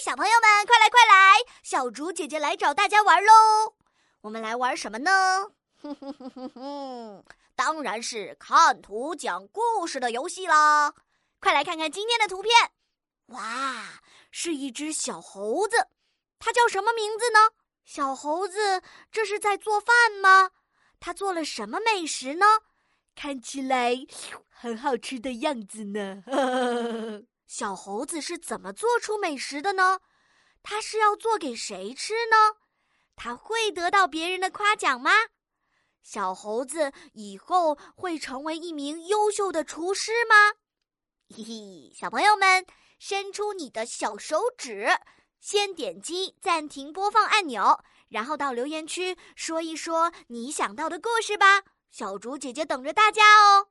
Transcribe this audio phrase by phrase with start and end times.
[0.00, 1.36] 小朋友们，快来快来！
[1.62, 3.74] 小竹姐姐来找大家玩喽。
[4.22, 5.52] 我们来玩什么呢？
[5.82, 10.94] 哼哼哼哼哼，当然是看图讲故事的游戏啦！
[11.38, 12.50] 快来看看今天的图片。
[13.26, 14.00] 哇，
[14.30, 15.88] 是一只小猴子，
[16.38, 17.50] 它叫什么名字呢？
[17.84, 18.80] 小猴子
[19.12, 20.52] 这是在做饭吗？
[20.98, 22.46] 它做了什么美食呢？
[23.14, 23.94] 看起来
[24.48, 26.24] 很好吃的样子呢。
[27.50, 29.98] 小猴子是怎么做出美食的呢？
[30.62, 32.60] 它是要做给谁吃呢？
[33.16, 35.10] 它会得到别人的夸奖吗？
[36.00, 40.52] 小猴子以后会成为一名优秀的厨师吗？
[41.28, 42.64] 嘿嘿，小朋友们，
[43.00, 44.86] 伸出你的小手指，
[45.40, 51.64] 先点击暂停播放按钮，然后到留言区说一说你想到的故事吧。
[51.90, 53.70] 小竹姐姐等着大家哦。